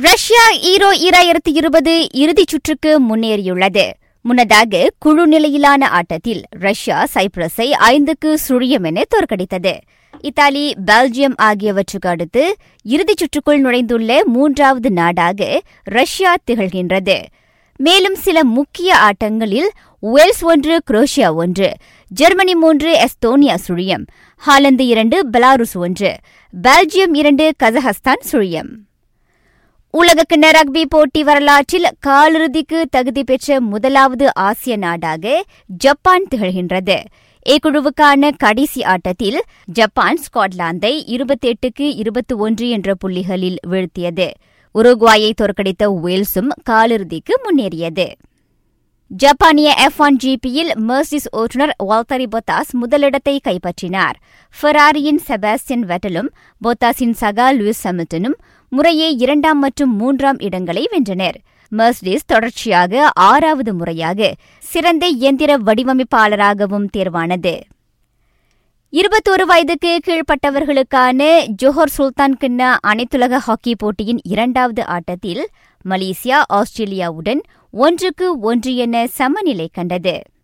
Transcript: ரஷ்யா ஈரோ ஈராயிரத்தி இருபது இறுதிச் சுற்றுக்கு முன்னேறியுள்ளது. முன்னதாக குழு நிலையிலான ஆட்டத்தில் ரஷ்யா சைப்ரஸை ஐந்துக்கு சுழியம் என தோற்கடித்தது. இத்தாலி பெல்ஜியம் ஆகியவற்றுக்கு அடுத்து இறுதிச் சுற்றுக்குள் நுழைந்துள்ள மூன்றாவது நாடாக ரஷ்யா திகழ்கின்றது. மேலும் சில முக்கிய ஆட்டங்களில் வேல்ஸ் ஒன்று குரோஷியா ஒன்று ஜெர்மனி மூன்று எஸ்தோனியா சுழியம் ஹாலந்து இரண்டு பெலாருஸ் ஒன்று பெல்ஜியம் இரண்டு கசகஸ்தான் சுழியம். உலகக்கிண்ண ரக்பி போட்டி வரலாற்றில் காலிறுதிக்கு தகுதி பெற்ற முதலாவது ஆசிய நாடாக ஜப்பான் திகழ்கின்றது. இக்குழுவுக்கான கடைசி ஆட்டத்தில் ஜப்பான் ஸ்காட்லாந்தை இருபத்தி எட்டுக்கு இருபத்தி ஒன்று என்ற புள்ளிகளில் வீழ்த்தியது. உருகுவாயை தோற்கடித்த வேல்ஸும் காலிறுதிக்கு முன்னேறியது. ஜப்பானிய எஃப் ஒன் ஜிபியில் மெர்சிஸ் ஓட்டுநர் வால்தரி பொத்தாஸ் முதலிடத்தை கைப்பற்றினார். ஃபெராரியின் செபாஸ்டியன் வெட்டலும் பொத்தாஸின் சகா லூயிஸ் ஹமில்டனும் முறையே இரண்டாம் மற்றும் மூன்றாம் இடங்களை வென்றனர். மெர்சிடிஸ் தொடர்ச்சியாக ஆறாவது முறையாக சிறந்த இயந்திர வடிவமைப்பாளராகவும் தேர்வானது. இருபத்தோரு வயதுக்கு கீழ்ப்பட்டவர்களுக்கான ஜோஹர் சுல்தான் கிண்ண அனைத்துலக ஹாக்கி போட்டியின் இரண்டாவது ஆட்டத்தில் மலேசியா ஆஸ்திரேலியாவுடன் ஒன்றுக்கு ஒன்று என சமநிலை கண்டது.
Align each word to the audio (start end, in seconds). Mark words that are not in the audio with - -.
ரஷ்யா 0.00 0.42
ஈரோ 0.50 0.88
ஈராயிரத்தி 1.00 1.52
இருபது 1.52 2.06
இறுதிச் 2.12 2.48
சுற்றுக்கு 2.48 2.90
முன்னேறியுள்ளது. 3.00 3.92
முன்னதாக 4.22 4.90
குழு 4.98 5.26
நிலையிலான 5.26 5.88
ஆட்டத்தில் 5.88 6.42
ரஷ்யா 6.50 7.06
சைப்ரஸை 7.14 7.70
ஐந்துக்கு 7.80 8.34
சுழியம் 8.48 8.84
என 8.84 9.02
தோற்கடித்தது. 9.14 9.78
இத்தாலி 10.20 10.74
பெல்ஜியம் 10.86 11.36
ஆகியவற்றுக்கு 11.36 12.08
அடுத்து 12.08 12.56
இறுதிச் 12.82 13.24
சுற்றுக்குள் 13.24 13.58
நுழைந்துள்ள 13.58 14.24
மூன்றாவது 14.24 14.90
நாடாக 14.90 15.62
ரஷ்யா 15.82 16.34
திகழ்கின்றது. 16.50 17.22
மேலும் 17.76 18.14
சில 18.14 18.44
முக்கிய 18.44 18.96
ஆட்டங்களில் 18.96 19.68
வேல்ஸ் 20.00 20.44
ஒன்று 20.44 20.82
குரோஷியா 20.90 21.34
ஒன்று 21.34 21.76
ஜெர்மனி 22.08 22.54
மூன்று 22.54 23.06
எஸ்தோனியா 23.06 23.54
சுழியம் 23.68 24.06
ஹாலந்து 24.36 24.86
இரண்டு 24.86 25.28
பெலாருஸ் 25.32 25.76
ஒன்று 25.76 26.16
பெல்ஜியம் 26.62 27.14
இரண்டு 27.14 27.54
கசகஸ்தான் 27.62 28.22
சுழியம். 28.32 28.70
உலகக்கிண்ண 29.98 30.50
ரக்பி 30.58 30.84
போட்டி 30.88 31.22
வரலாற்றில் 31.22 31.86
காலிறுதிக்கு 32.06 32.84
தகுதி 32.90 33.24
பெற்ற 33.24 33.60
முதலாவது 33.60 34.34
ஆசிய 34.34 34.76
நாடாக 34.76 35.44
ஜப்பான் 35.66 36.26
திகழ்கின்றது. 36.34 36.96
இக்குழுவுக்கான 37.48 38.30
கடைசி 38.36 38.82
ஆட்டத்தில் 38.82 39.42
ஜப்பான் 39.64 40.18
ஸ்காட்லாந்தை 40.26 41.02
இருபத்தி 41.06 41.48
எட்டுக்கு 41.50 41.80
இருபத்தி 41.80 42.34
ஒன்று 42.34 42.68
என்ற 42.68 42.94
புள்ளிகளில் 43.06 43.56
வீழ்த்தியது. 43.70 44.30
உருகுவாயை 44.74 45.32
தோற்கடித்த 45.42 45.90
வேல்ஸும் 46.04 46.48
காலிறுதிக்கு 46.70 47.36
முன்னேறியது. 47.44 48.08
ஜப்பானிய 49.10 49.74
எஃப் 49.78 50.00
ஒன் 50.00 50.16
ஜிபியில் 50.24 50.70
மெர்சிஸ் 50.88 51.28
ஓட்டுநர் 51.30 51.72
வால்தரி 51.78 52.26
பொத்தாஸ் 52.34 52.70
முதலிடத்தை 52.70 53.40
கைப்பற்றினார். 53.48 54.16
ஃபெராரியின் 54.62 55.20
செபாஸ்டியன் 55.28 55.84
வெட்டலும் 55.90 56.28
பொத்தாஸின் 56.64 57.14
சகா 57.20 57.46
லூயிஸ் 57.58 57.82
ஹமில்டனும் 57.84 58.36
முறையே 58.68 59.14
இரண்டாம் 59.14 59.58
மற்றும் 59.58 59.96
மூன்றாம் 59.96 60.38
இடங்களை 60.38 60.88
வென்றனர். 60.92 61.38
மெர்சிடிஸ் 61.72 62.26
தொடர்ச்சியாக 62.26 63.10
ஆறாவது 63.14 63.74
முறையாக 63.74 64.34
சிறந்த 64.58 65.08
இயந்திர 65.08 65.58
வடிவமைப்பாளராகவும் 65.58 66.88
தேர்வானது. 66.96 67.60
இருபத்தோரு 68.92 69.46
வயதுக்கு 69.46 69.98
கீழ்ப்பட்டவர்களுக்கான 70.06 71.22
ஜோஹர் 71.62 71.96
சுல்தான் 71.96 72.36
கிண்ண 72.40 72.76
அனைத்துலக 72.86 73.36
ஹாக்கி 73.36 73.74
போட்டியின் 73.74 74.20
இரண்டாவது 74.24 74.86
ஆட்டத்தில் 74.86 75.48
மலேசியா 75.84 76.38
ஆஸ்திரேலியாவுடன் 76.52 77.40
ஒன்றுக்கு 77.70 78.38
ஒன்று 78.38 78.76
என 78.76 79.06
சமநிலை 79.06 79.68
கண்டது. 79.72 80.22